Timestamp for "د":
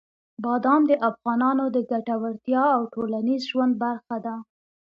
0.87-0.93, 1.75-1.77